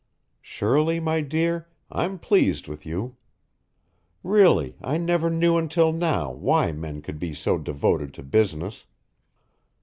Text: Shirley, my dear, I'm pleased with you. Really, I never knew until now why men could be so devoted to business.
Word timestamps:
Shirley, 0.41 0.99
my 0.99 1.21
dear, 1.21 1.67
I'm 1.91 2.17
pleased 2.17 2.67
with 2.67 2.87
you. 2.87 3.17
Really, 4.23 4.75
I 4.81 4.97
never 4.97 5.29
knew 5.29 5.57
until 5.57 5.93
now 5.93 6.31
why 6.31 6.71
men 6.71 7.03
could 7.03 7.19
be 7.19 7.35
so 7.35 7.59
devoted 7.59 8.11
to 8.15 8.23
business. 8.23 8.87